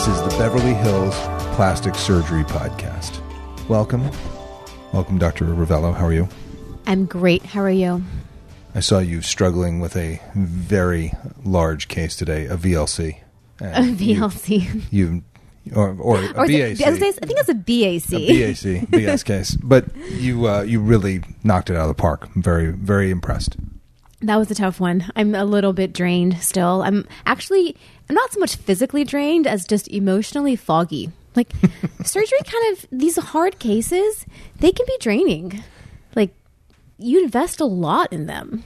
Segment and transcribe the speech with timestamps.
[0.00, 1.14] This is the Beverly Hills
[1.56, 3.20] Plastic Surgery Podcast.
[3.68, 4.10] Welcome.
[4.94, 5.44] Welcome, Dr.
[5.44, 5.94] Rovelo.
[5.94, 6.26] How are you?
[6.86, 7.42] I'm great.
[7.44, 8.02] How are you?
[8.74, 11.12] I saw you struggling with a very
[11.44, 13.18] large case today, a VLC.
[13.60, 14.82] A VLC.
[14.90, 15.22] You,
[15.64, 16.80] you or, or a Or BAC.
[16.80, 18.12] it- I I think it's a BAC.
[18.14, 19.54] a BAC, BS case.
[19.62, 22.26] But you, uh, you really knocked it out of the park.
[22.34, 23.56] I'm very, very impressed.
[24.22, 25.10] That was a tough one.
[25.16, 26.82] I'm a little bit drained still.
[26.82, 27.76] I'm actually
[28.08, 31.10] I'm not so much physically drained as just emotionally foggy.
[31.34, 31.52] Like
[32.04, 34.26] surgery kind of these hard cases,
[34.58, 35.62] they can be draining.
[36.14, 36.34] Like
[36.98, 38.62] you invest a lot in them.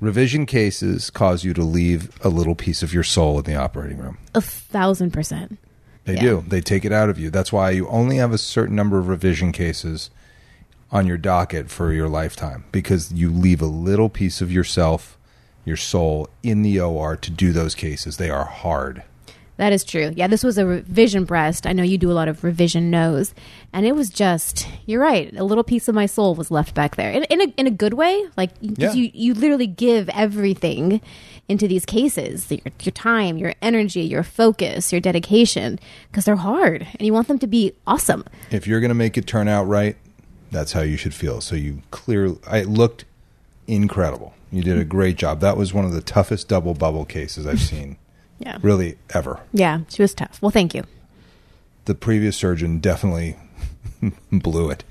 [0.00, 3.98] Revision cases cause you to leave a little piece of your soul in the operating
[3.98, 4.16] room.
[4.34, 5.58] A thousand percent.
[6.04, 6.20] They Yeah.
[6.20, 6.44] do.
[6.48, 7.30] They take it out of you.
[7.30, 10.10] That's why you only have a certain number of revision cases
[10.94, 15.18] on your docket for your lifetime because you leave a little piece of yourself,
[15.64, 18.16] your soul in the OR to do those cases.
[18.16, 19.02] They are hard.
[19.56, 20.12] That is true.
[20.16, 21.64] Yeah, this was a revision breast.
[21.64, 23.34] I know you do a lot of revision nose,
[23.72, 25.32] and it was just you're right.
[25.36, 27.70] A little piece of my soul was left back there in, in a in a
[27.70, 28.24] good way.
[28.36, 28.92] Like Yeah.
[28.92, 31.00] you you literally give everything
[31.48, 35.78] into these cases your, your time, your energy, your focus, your dedication
[36.10, 38.24] because they're hard, and you want them to be awesome.
[38.50, 39.96] If you're going to make it turn out right,
[40.54, 41.40] that's how you should feel.
[41.40, 43.04] So you clearly, it looked
[43.66, 44.34] incredible.
[44.50, 45.40] You did a great job.
[45.40, 47.96] That was one of the toughest double bubble cases I've seen,
[48.38, 49.40] Yeah, really ever.
[49.52, 50.40] yeah, she was tough.
[50.40, 50.84] Well, thank you.
[51.86, 53.36] The previous surgeon definitely
[54.32, 54.84] blew it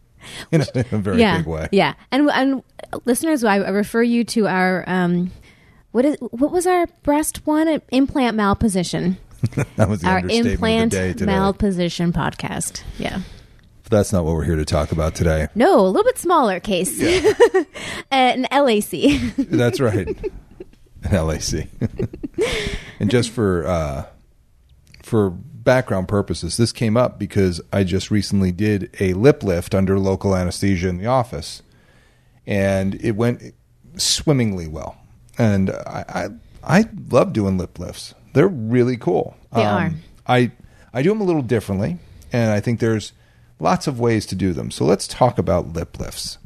[0.52, 1.68] in a, in a very yeah, big way.
[1.72, 2.62] yeah, and and
[3.04, 5.30] listeners, I I refer you to our um.
[5.92, 9.16] What is what was our breast one implant malposition?
[9.76, 11.32] That was the our implant of the day today.
[11.32, 12.82] malposition podcast.
[12.98, 13.20] Yeah.
[13.88, 15.46] But that's not what we're here to talk about today.
[15.54, 17.00] No, a little bit smaller case.
[18.10, 18.90] An LAC.
[19.36, 20.08] That's right.
[21.04, 21.68] An LAC.
[22.98, 24.06] and just for uh,
[25.04, 30.00] for background purposes, this came up because I just recently did a lip lift under
[30.00, 31.62] local anesthesia in the office,
[32.44, 33.54] and it went
[33.96, 34.96] swimmingly well.
[35.38, 36.04] And I
[36.64, 38.14] I, I love doing lip lifts.
[38.32, 39.36] They're really cool.
[39.52, 39.92] Um, They are.
[40.26, 40.50] I
[40.92, 41.98] I do them a little differently,
[42.32, 43.12] and I think there's
[43.58, 44.70] lots of ways to do them.
[44.70, 46.38] So let's talk about lip lifts.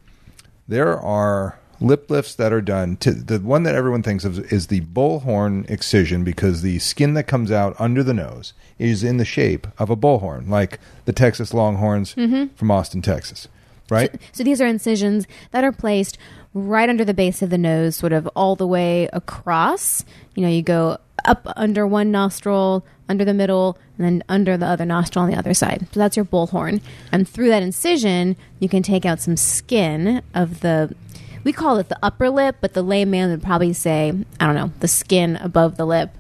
[0.69, 2.97] There are lip lifts that are done.
[2.98, 7.25] To, the one that everyone thinks of is the bullhorn excision because the skin that
[7.25, 11.53] comes out under the nose is in the shape of a bullhorn, like the Texas
[11.54, 12.54] Longhorns mm-hmm.
[12.54, 13.49] from Austin, Texas.
[13.88, 14.20] Right?
[14.31, 16.16] so these are incisions that are placed
[16.54, 20.04] right under the base of the nose, sort of all the way across.
[20.37, 24.66] You know, you go up under one nostril, under the middle, and then under the
[24.66, 25.86] other nostril on the other side.
[25.92, 26.81] So that's your bullhorn.
[27.12, 30.94] And through that incision, you can take out some skin of the.
[31.42, 34.72] We call it the upper lip, but the layman would probably say, I don't know,
[34.81, 36.10] the skin above the lip.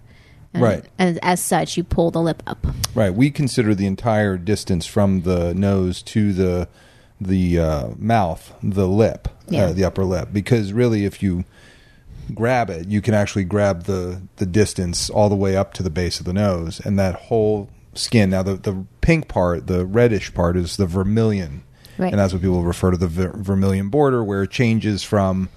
[0.54, 0.84] And, Right.
[0.98, 2.66] And as such, you pull the lip up.
[2.94, 3.12] Right.
[3.14, 6.68] We consider the entire distance from the nose to the
[7.20, 9.66] the uh, mouth, the lip, Yeah.
[9.66, 11.44] uh, the upper lip, because really, if you
[12.30, 15.90] grab it, you can actually grab the the distance all the way up to the
[15.90, 18.30] base of the nose, and that whole skin.
[18.30, 21.62] Now, the the pink part, the reddish part, is the vermilion,
[21.98, 22.12] Right.
[22.12, 25.48] and that's what people refer to the ver- vermilion border, where it changes from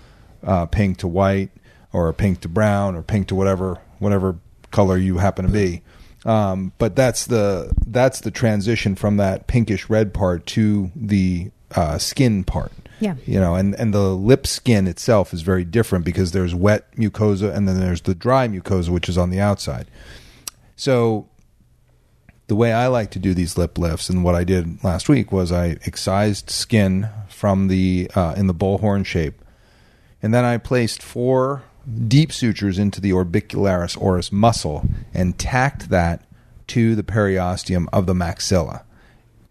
[0.44, 1.52] uh, pink to white,
[1.94, 4.38] or pink to brown, or pink to whatever whatever
[4.72, 5.82] color you happen to be.
[6.26, 11.98] Um, but that's the that's the transition from that pinkish red part to the uh,
[11.98, 12.72] skin part.
[13.04, 13.16] Yeah.
[13.26, 17.54] you know, and and the lip skin itself is very different because there's wet mucosa
[17.54, 19.88] and then there's the dry mucosa, which is on the outside.
[20.78, 21.28] So
[22.48, 25.32] the way I like to do these lip lifts, and what I did last week
[25.32, 29.42] was I excised skin from the uh, in the bullhorn shape,
[30.22, 31.64] and then I placed four
[32.08, 36.24] deep sutures into the orbicularis oris muscle and tacked that
[36.68, 38.84] to the periosteum of the maxilla,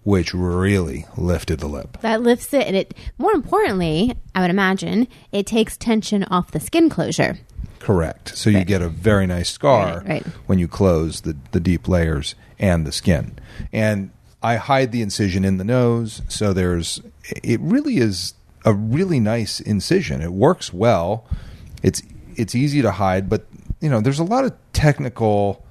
[0.04, 1.98] which really lifted the lip.
[2.00, 2.94] That lifts it, and it.
[3.18, 7.38] More importantly, I would imagine it takes tension off the skin closure.
[7.78, 8.36] Correct.
[8.36, 10.27] So you get a very nice scar Right, right.
[10.47, 13.36] when you close the, the deep layers and the skin.
[13.72, 14.10] And
[14.41, 17.00] I hide the incision in the nose, so there's
[17.42, 18.34] it really is
[18.65, 20.21] a really nice incision.
[20.22, 21.27] It works well.
[21.82, 22.03] It's
[22.36, 23.47] it's easy to hide, but
[23.80, 25.65] you know, there's a lot of technical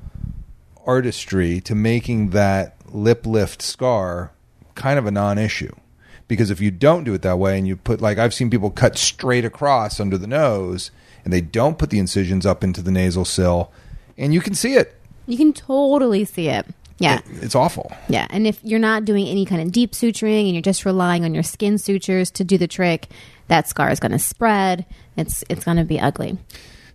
[0.85, 4.31] artistry to making that lip lift scar
[4.75, 5.73] kind of a non-issue.
[6.27, 8.71] Because if you don't do it that way and you put like I've seen people
[8.71, 10.91] cut straight across under the nose
[11.23, 13.71] and they don't put the incisions up into the nasal sill
[14.17, 14.95] and you can see it.
[15.27, 16.65] You can totally see it.
[16.99, 17.17] Yeah.
[17.17, 17.91] It- it's awful.
[18.07, 21.25] Yeah, and if you're not doing any kind of deep suturing and you're just relying
[21.25, 23.07] on your skin sutures to do the trick,
[23.47, 24.85] that scar is going to spread.
[25.17, 26.37] It's it's going to be ugly.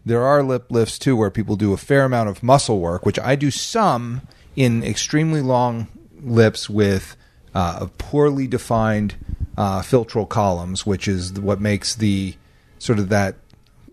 [0.05, 3.19] There are lip lifts too where people do a fair amount of muscle work, which
[3.19, 4.23] I do some
[4.57, 5.89] in extremely long
[6.21, 7.17] lips with
[7.55, 9.15] uh, poorly defined
[9.57, 12.35] uh, philtral columns, which is what makes the
[12.79, 13.37] sort of that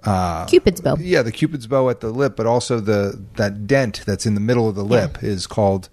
[0.03, 0.97] uh, Cupid's bow.
[0.99, 4.41] yeah, the cupid's bow at the lip, but also the that dent that's in the
[4.41, 5.87] middle of the lip is called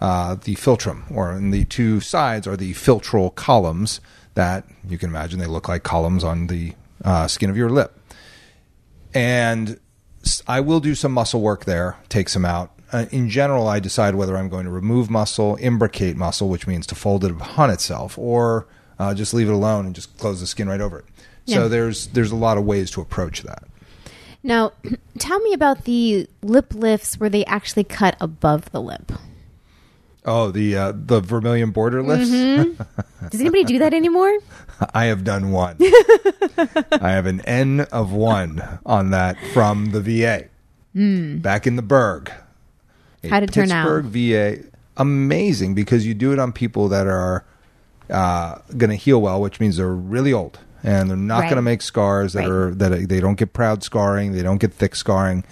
[0.00, 4.00] uh, the philtrum, or in the two sides are the philtral columns
[4.34, 6.72] that you can imagine they look like columns on the
[7.04, 7.96] uh, skin of your lip.
[9.14, 9.78] And
[10.48, 12.72] I will do some muscle work there, take some out.
[12.92, 16.86] Uh, in general, I decide whether I'm going to remove muscle, imbricate muscle, which means
[16.88, 18.66] to fold it upon itself, or
[18.98, 21.04] uh, just leave it alone and just close the skin right over it.
[21.46, 23.64] So there's there's a lot of ways to approach that.
[24.42, 24.72] Now,
[25.18, 29.10] tell me about the lip lifts where they actually cut above the lip.
[30.24, 32.30] Oh, the uh, the vermilion border lifts.
[33.30, 34.38] Does anybody do that anymore?
[34.94, 35.76] I have done one.
[35.80, 40.48] I have an N of one on that from the VA
[41.40, 42.30] back in the Berg.
[43.24, 43.84] A How'd it turn out?
[43.84, 44.58] Pittsburgh VA,
[44.96, 47.44] amazing because you do it on people that are
[48.10, 51.44] uh, going to heal well, which means they're really old and they're not Right.
[51.46, 52.50] going to make scars that Right.
[52.50, 55.44] are that they don't get proud scarring, they don't get thick scarring.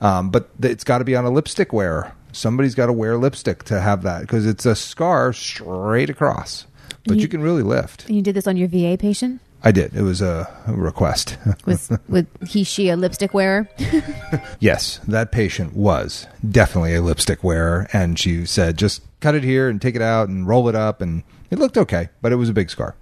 [0.00, 2.12] Um, but th- it's got to be on a lipstick wearer.
[2.32, 6.66] Somebody's got to wear lipstick to have that because it's a scar straight across.
[7.06, 8.06] But you, You- can really lift.
[8.06, 9.40] And you did this on your VA patient?
[9.62, 9.94] I did.
[9.94, 11.36] It was a request.
[11.66, 13.68] Was with he she a lipstick wearer?
[14.58, 19.68] yes, that patient was definitely a lipstick wearer, and she said, "Just cut it here
[19.68, 22.48] and take it out and roll it up," and it looked okay, but it was
[22.48, 22.94] a big scar.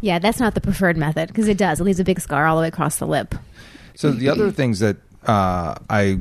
[0.00, 1.80] Yeah, that's not the preferred method because it does.
[1.80, 3.34] It leaves a big scar all the way across the lip.
[3.94, 4.96] So the other things that
[5.26, 6.20] uh, I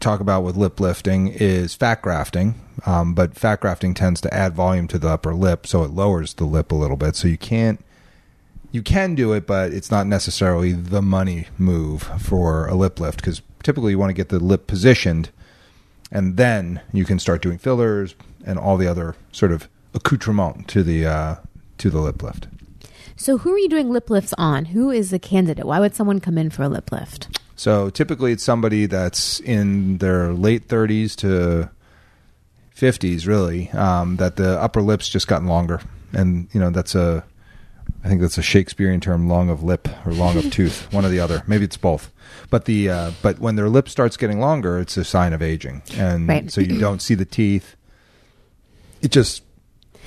[0.00, 2.54] talk about with lip lifting is fat grafting,
[2.84, 6.34] um, but fat grafting tends to add volume to the upper lip, so it lowers
[6.34, 7.16] the lip a little bit.
[7.16, 7.80] So you can't.
[8.76, 13.22] You can do it, but it's not necessarily the money move for a lip lift
[13.22, 15.30] because typically you want to get the lip positioned,
[16.12, 18.14] and then you can start doing fillers
[18.44, 21.36] and all the other sort of accoutrement to the uh,
[21.78, 22.48] to the lip lift.
[23.16, 24.66] So, who are you doing lip lifts on?
[24.66, 25.64] Who is the candidate?
[25.64, 27.40] Why would someone come in for a lip lift?
[27.56, 31.70] So typically, it's somebody that's in their late 30s to
[32.76, 33.70] 50s, really.
[33.70, 35.80] Um, that the upper lip's just gotten longer,
[36.12, 37.24] and you know that's a,
[38.06, 41.08] I think that's a Shakespearean term, long of lip or long of tooth, one or
[41.08, 41.42] the other.
[41.48, 42.12] Maybe it's both.
[42.50, 45.82] But the uh, but when their lip starts getting longer, it's a sign of aging,
[45.96, 46.48] and Right.
[46.48, 47.74] so you don't see the teeth.
[49.02, 49.42] It just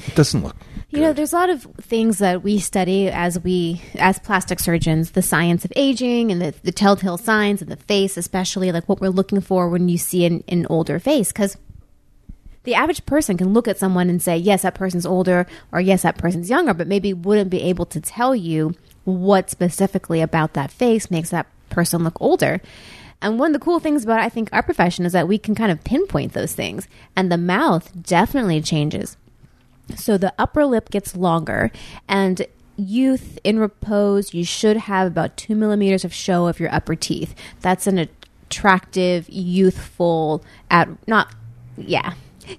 [0.08, 0.56] it doesn't look.
[0.92, 5.12] You know, there's a lot of things that we study as we, as plastic surgeons,
[5.12, 9.02] the science of aging and the, the telltale signs of the face, especially like what
[9.02, 11.28] we're looking for when you see an, an older face.
[11.34, 11.58] Because
[12.70, 16.04] the average person can look at someone and say, yes, that person's older, or yes,
[16.04, 18.76] that person's younger, but maybe wouldn't be able to tell you
[19.06, 22.62] what specifically about that face makes that person look older.
[23.24, 25.56] And one of the cool things about, I think, our profession is that we can
[25.56, 26.88] kind of pinpoint those things.
[27.16, 29.18] And the mouth definitely changes.
[29.96, 31.72] So the upper lip gets longer,
[32.08, 32.46] and
[32.78, 37.34] youth in repose, you should have about two millimeters of show of your upper teeth.
[37.62, 41.34] That's an attractive, youthful, at not,
[41.76, 42.14] yeah.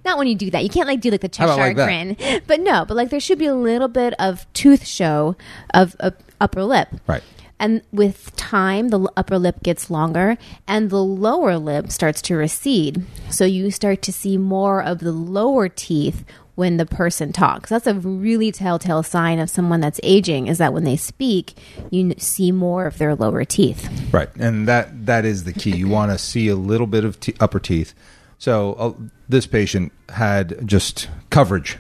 [0.04, 0.62] Not when you do that.
[0.62, 2.16] You can't like do like the Cheshire like grin,
[2.46, 2.84] but no.
[2.84, 5.36] But like there should be a little bit of tooth show
[5.74, 7.22] of, of upper lip, Right.
[7.58, 10.36] and with time, the upper lip gets longer
[10.66, 13.04] and the lower lip starts to recede.
[13.30, 16.24] So you start to see more of the lower teeth
[16.54, 17.70] when the person talks.
[17.70, 21.54] That's a really telltale sign of someone that's aging is that when they speak,
[21.90, 23.88] you see more of their lower teeth.
[24.12, 25.74] Right, and that that is the key.
[25.76, 27.94] You want to see a little bit of te- upper teeth.
[28.40, 28.92] So uh,
[29.28, 31.76] this patient had just coverage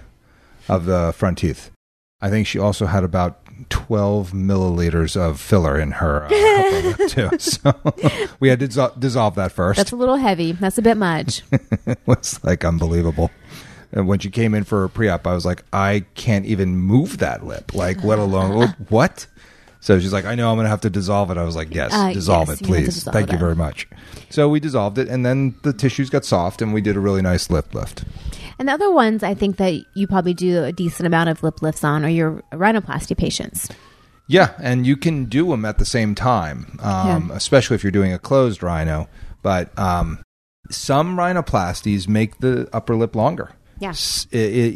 [0.68, 1.70] of the front teeth.
[2.20, 3.40] I think she also had about
[3.70, 7.30] twelve milliliters of filler in her uh, lip too.
[7.38, 7.72] So
[8.40, 9.78] we had to dissol- dissolve that first.
[9.78, 10.52] That's a little heavy.
[10.52, 11.42] That's a bit much.
[11.86, 13.30] it was like unbelievable.
[13.92, 17.18] And when she came in for a pre-op, I was like, I can't even move
[17.18, 17.74] that lip.
[17.74, 19.26] Like, let alone what?
[19.80, 21.38] So she's like, I know I'm going to have to dissolve it.
[21.38, 22.94] I was like, yes, Uh, dissolve yes, it, you have to please.
[22.96, 23.40] dissolve Thank you it.
[23.40, 23.88] very much.
[24.28, 27.22] So we dissolved it, and then the tissues got soft, and we did a really
[27.22, 28.04] nice lip lift.
[28.58, 31.62] and the other ones I think that you probably do a decent amount of lip
[31.62, 33.68] lifts on are your rhinoplasty patients.
[34.26, 37.36] Yeah, and you can do them at the same time, um, Yeah.
[37.36, 39.08] especially if you're doing a closed rhino.
[39.42, 40.18] But um,
[40.70, 43.52] some rhinoplasties make the upper lip longer.
[43.80, 43.92] Yeah.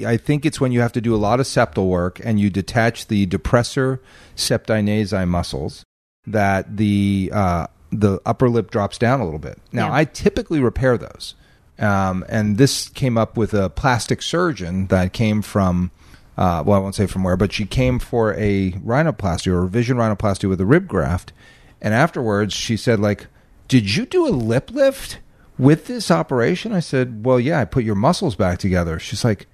[0.08, 2.50] I think it's when you have to do a lot of septal work and you
[2.50, 3.98] detach the depressor
[4.34, 5.84] septi nasi muscles
[6.26, 9.58] that the uh, the upper lip drops down a little bit.
[9.72, 9.94] Now, Yeah.
[9.94, 11.34] I typically repair those,
[11.78, 15.90] um, and this came up with a plastic surgeon that came from.
[16.36, 19.98] Uh, well, I won't say from where, but she came for a rhinoplasty or revision
[19.98, 21.32] rhinoplasty with a rib graft,
[21.80, 23.28] and afterwards she said, "Like,
[23.68, 25.18] did you do a lip lift
[25.58, 26.72] with this operation?
[26.72, 28.98] I said, well, yeah, I put your muscles back together.
[28.98, 29.46] She's like,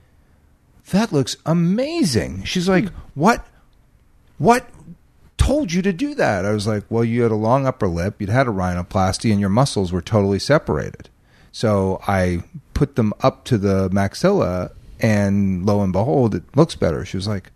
[0.90, 2.45] that looks amazing.
[2.45, 2.97] She's like, hmm.
[3.14, 3.47] what,
[4.38, 4.69] what
[5.37, 6.45] told you to do that?
[6.45, 9.40] I was like, well, you had a long upper lip, you'd had a rhinoplasty, and
[9.40, 11.09] your muscles were totally separated.
[11.52, 12.42] So I
[12.75, 17.04] put them up to the maxilla, and lo and behold, it looks better.
[17.04, 17.50] She was like,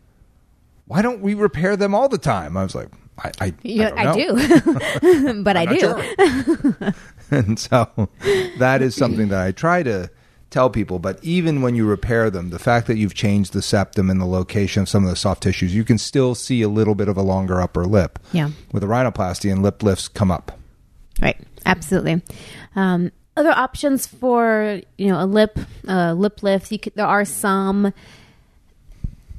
[0.87, 2.57] why don't we repair them all the time?
[2.57, 5.01] I was like, I, I, Yeah, I, I, don't know.
[5.01, 5.79] do, but I do.
[5.79, 6.95] sure.
[7.31, 8.09] and so
[8.59, 10.11] that is something that I try to
[10.51, 10.99] tell people.
[10.99, 14.27] But even when you repair them, the fact that you've changed the septum and the
[14.27, 17.17] location of some of the soft tissues, you can still see a little bit of
[17.17, 18.19] a longer upper lip.
[18.33, 18.51] Yeah.
[18.73, 20.59] With a rhinoplasty and lip lifts come up.
[21.21, 21.39] Right.
[21.67, 22.23] Absolutely.
[22.77, 26.71] Um, other options for you know a lip uh, lip lift.
[26.71, 27.93] You could, there are some.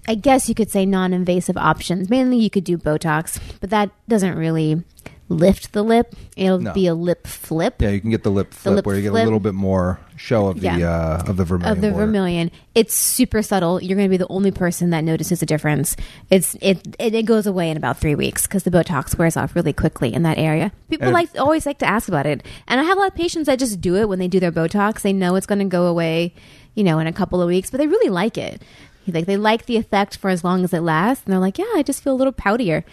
[0.08, 2.10] I guess you could say non-invasive options.
[2.10, 4.84] Mainly, you could do Botox, but that doesn't really
[5.28, 6.14] lift the lip.
[6.38, 6.72] It'll No.
[6.74, 7.82] be a lip flip.
[7.82, 10.00] Yeah, you can get the lip flip lip where you get a little bit more
[10.16, 10.88] show of the Yeah.
[10.88, 11.76] uh, of the vermilion.
[11.76, 12.06] of the border.
[12.06, 12.52] vermilion.
[12.76, 13.82] It's super subtle.
[13.82, 15.96] You're going to be the only person that notices a difference.
[16.30, 19.56] It's it it, it goes away in about three weeks because the Botox wears off
[19.56, 20.72] really quickly in that area.
[20.92, 23.16] People And- like always like to ask about it, and I have a lot of
[23.16, 25.02] patients that just do it when they do their Botox.
[25.02, 26.36] They know it's going to go away,
[26.76, 28.62] you know, in a couple of weeks, but they really like it.
[29.08, 31.72] Like they like the effect for as long as it lasts, and they're like, yeah,
[31.76, 32.84] I just feel a little poutier.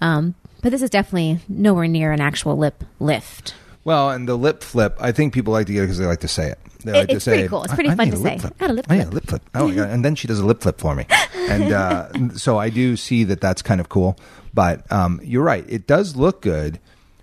[0.00, 3.54] Um, but this is definitely nowhere near an actual lip lift.
[3.84, 6.20] Well, and the lip flip, I think people like to get it because they like
[6.20, 6.58] to say it.
[6.84, 7.64] They It- like to it's pretty cool.
[7.64, 8.38] It's pretty I fun need to say.
[8.38, 8.54] flip.
[8.60, 9.42] I had a lip I flip." a lip flip.
[9.54, 9.90] Oh my god!
[9.90, 13.24] And then she does a lip flip for me, and uh, so I do see
[13.24, 14.16] that that's kind of cool.
[14.54, 16.78] But um, you're right; it does look good,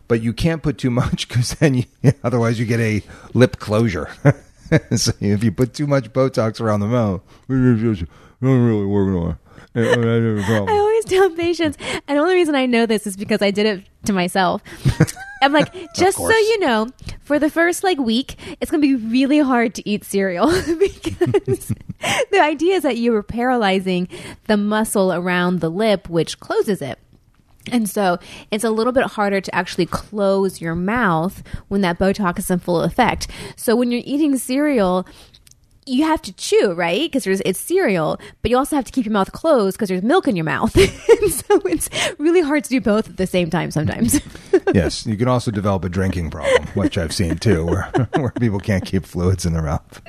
[0.08, 1.84] but you can't put too much because then you,
[2.24, 3.03] otherwise you get a
[3.34, 4.10] lip closure.
[4.96, 7.22] so if you put too much Botox around the mouth,
[8.39, 9.29] it's not really working on.
[9.31, 9.38] it.
[9.75, 10.69] I have a problem.
[10.69, 11.77] I always tell patients,
[12.08, 14.62] and the only reason I know this is because I did it to myself.
[15.41, 16.88] I'm like, just so you know,
[17.22, 20.48] for the first like week, it's going to be really hard to eat cereal
[20.79, 21.67] because
[22.31, 24.08] the idea is that you were paralyzing
[24.48, 26.98] the muscle around the lip, which closes it.
[27.72, 28.17] And so
[28.51, 32.60] it's a little bit harder to actually close your mouth when that Botox is in
[32.60, 33.27] full effect.
[33.58, 35.05] So when you're eating cereal,
[35.89, 37.01] you have to chew, right?
[37.01, 40.03] Because there's it's cereal, but you also have to keep your mouth closed because there's
[40.03, 40.72] milk in your mouth.
[41.31, 44.22] so it's really hard to do both at the same time sometimes.
[44.74, 47.84] yes, you can also develop a drinking problem, which I've seen too, where
[48.15, 50.01] where people can't keep fluids in their mouth,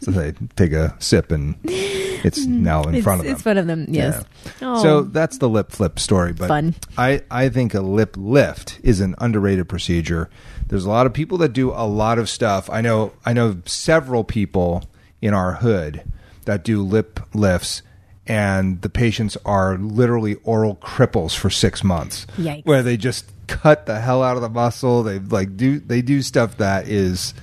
[0.00, 3.32] so they take a sip and it's now in it's, front of them.
[3.34, 4.24] it's front of them, yes.
[4.60, 6.32] Oh, So that's the lip flip story.
[6.32, 6.74] But Fun.
[6.98, 10.28] I, I think a lip lift is an underrated procedure.
[10.66, 12.68] There's a lot of people that do a lot of stuff.
[12.68, 14.84] I know I know several people
[15.20, 16.04] in our hood
[16.44, 17.82] that do lip lifts
[18.26, 22.26] and the patients are literally oral cripples for six months.
[22.36, 22.66] Yikes.
[22.66, 25.02] Where they just cut the hell out of the muscle.
[25.02, 27.34] They like do they do stuff that is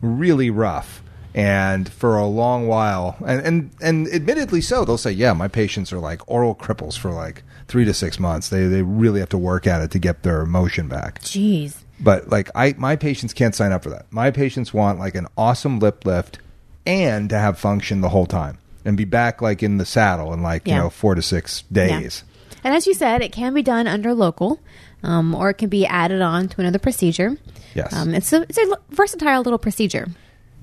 [0.00, 1.02] really rough.
[1.34, 5.90] And for a long while, and, and and admittedly so, they'll say, "Yeah, my patients
[5.90, 8.50] are like oral cripples for like three to six months.
[8.50, 11.76] They they really have to work at it to get their motion back." jeez.
[11.98, 14.12] But like I, my patients can't sign up for that.
[14.12, 16.38] My patients want like an awesome lip lift
[16.86, 20.42] and to have function the whole time and be back like in the saddle in
[20.42, 20.80] like you Yeah.
[20.80, 22.24] know four to six days.
[22.64, 24.60] And as you said, it can be done under local,
[25.02, 27.36] um, or it can be added on to another procedure.
[27.74, 27.92] Yes.
[27.92, 30.08] Um, it's a it's a versatile little procedure.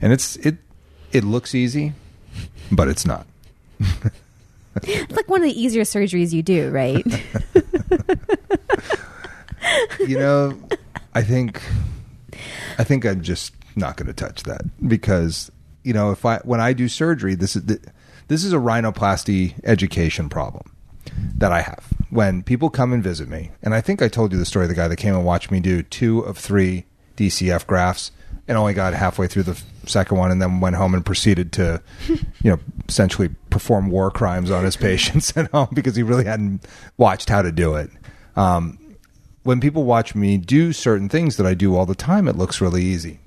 [0.02, 0.58] And it's it
[1.12, 1.94] it looks easy,
[2.72, 3.26] but it's not.
[4.84, 7.06] It's like one of the easier surgeries you do, right?
[10.00, 10.58] you know,
[11.14, 11.62] I think
[12.78, 15.52] I think I'm just not going to touch that because
[15.84, 17.80] you know if I when I do surgery, this is the,
[18.28, 20.76] this is a rhinoplasty education problem
[21.38, 21.86] that I have.
[22.10, 24.70] When people come and visit me, and I think I told you the story of
[24.70, 26.86] the guy that came and watched me do two of three
[27.18, 28.12] DCF grafts
[28.48, 31.82] and only got halfway through the second one and then went home and proceeded to
[32.08, 36.66] you know essentially perform war crimes on his patients at home because he really hadn't
[36.98, 37.90] watched how to do it.
[38.36, 38.78] Um,
[39.44, 42.62] when people watch me do certain things that I do all the time, it looks
[42.62, 43.20] really easy,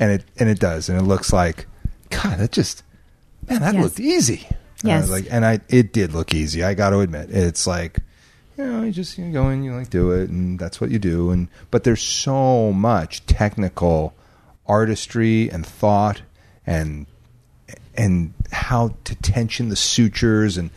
[0.00, 1.66] and it and it does, and it looks like,
[2.10, 2.82] God, that just
[3.48, 3.82] man, that Yes.
[3.84, 4.46] looked easy.
[4.82, 5.02] And I Yes.
[5.02, 6.64] was like, and I it did look easy.
[6.64, 7.98] I got to admit, it's like,
[8.58, 10.98] you know, you just you go in, you like do it, and that's what you
[10.98, 14.14] do, and but there's so much technical
[14.66, 16.22] artistry and thought
[16.66, 17.06] and
[17.96, 20.70] and how to tension the sutures and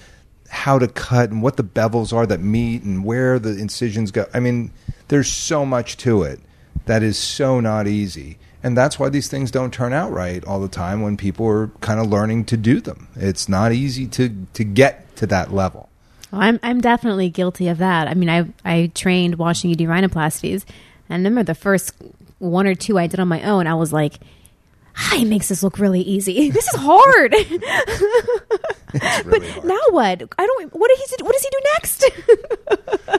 [0.49, 4.25] how to cut and what the bevels are that meet and where the incisions go.
[4.33, 4.71] I mean,
[5.07, 6.39] there's so much to it
[6.85, 8.37] that is so not easy.
[8.63, 11.67] And that's why these things don't turn out right all the time when people are
[11.81, 13.09] kind of learning to do them.
[13.15, 15.89] It's not easy to to get to that level.
[16.31, 18.07] Well, I'm I'm definitely guilty of that.
[18.07, 20.63] I mean, I I trained watching you do rhinoplasties,
[21.09, 21.93] and I remember the first
[22.39, 24.19] one or two I did on my own, I was like,
[25.13, 26.49] he makes this look really easy.
[26.53, 27.35] This is hard.
[29.25, 29.65] Really hard.
[29.65, 30.21] now what?
[30.37, 30.71] I don't.
[30.75, 31.23] What does he?
[31.23, 32.05] What does he do next?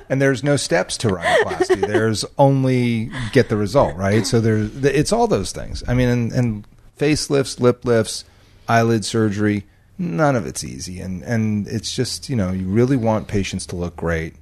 [0.09, 1.81] and there's no steps to rhinoplasty.
[1.81, 4.25] there's only get the result, right?
[4.25, 5.83] So there's it's all those things.
[5.89, 6.67] I mean, and, and
[6.97, 8.25] facelifts, lip lifts,
[8.69, 9.67] eyelid surgery,
[9.99, 13.77] none of it's easy, and and it's just you know you really want patients to
[13.77, 14.37] look great,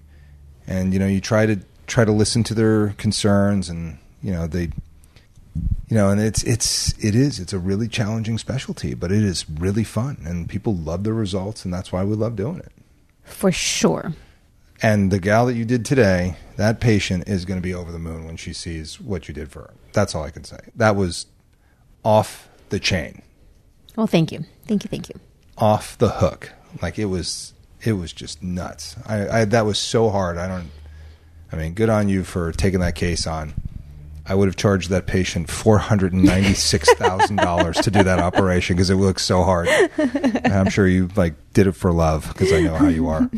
[0.66, 4.46] and you know you try to try to listen to their concerns, and you know
[4.46, 4.68] they.
[5.88, 9.48] You know, and it's it's it is it's a really challenging specialty, but it is
[9.50, 12.72] really fun, and people love the results, and that's why we love doing it.
[13.24, 14.14] For sure.
[14.80, 17.98] And the gal that you did today, that patient is going to be over the
[18.00, 19.74] moon when she sees what you did for her.
[19.92, 20.58] That's all I can say.
[20.74, 21.26] That was
[22.04, 23.22] off the chain,
[23.94, 25.20] Well, thank you, thank you, thank you.
[25.58, 26.52] off the hook.
[26.80, 28.96] Like it was, it was just nuts.
[29.06, 30.38] I, I that was so hard.
[30.38, 30.70] I don't.
[31.52, 33.52] I mean, good on you for taking that case on.
[34.26, 38.02] I would have charged that patient four hundred and ninety six thousand dollars to do
[38.02, 39.68] that operation because it looks so hard.
[39.98, 43.28] And I'm sure you like did it for love because I know how you are.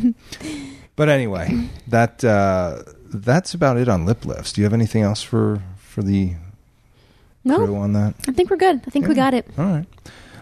[0.95, 4.53] But anyway, that uh, that's about it on lip lifts.
[4.53, 6.29] Do you have anything else for for the
[7.47, 8.13] crew No, on that?
[8.27, 8.81] I think we're good.
[8.85, 9.47] I think we got it.
[9.57, 9.85] All right.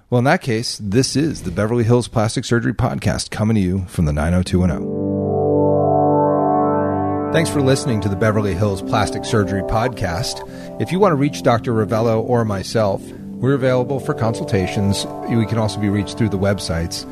[0.09, 3.85] Well, in that case, this is the Beverly Hills Plastic Surgery Podcast coming to you
[3.85, 5.02] from the 90210.
[7.33, 10.47] Thanks for listening to the Beverly Hills Plastic Surgery Podcast.
[10.79, 11.73] If you want to reach Dr.
[11.73, 15.07] Rovelo or myself, we're available for consultations.
[15.27, 17.07] We can also be reached through the websites.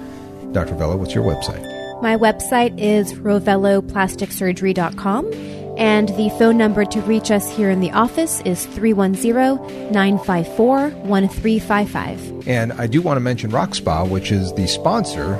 [0.54, 0.76] Dr.
[0.76, 1.64] Rovelo, what's your website?
[2.04, 5.34] My website is roveloplasticsurgery.com,
[5.80, 12.48] and the phone number to reach us here in the office is 310 954 1355.
[12.48, 15.40] And I do want to mention Rock Spa, which is the sponsor,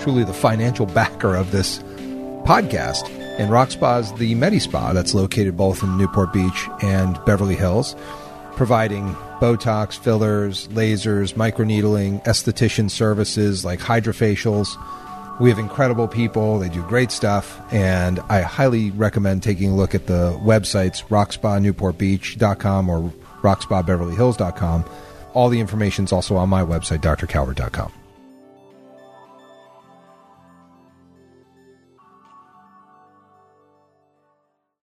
[0.00, 1.80] truly the financial backer of this
[2.46, 3.10] podcast.
[3.42, 7.56] And Rock Spa is the Medi Spa that's located both in Newport Beach and Beverly
[7.56, 7.96] Hills,
[8.52, 14.76] providing Botox, fillers, lasers, microneedling, esthetician services like hydrofacials.
[15.40, 16.60] We have incredible people.
[16.60, 17.60] They do great stuff.
[17.72, 24.84] And I highly recommend taking a look at the websites rockspanewportbeach.com or rockspabeverlyhills.com.
[25.34, 27.92] All the information is also on my website, drcalvert.com.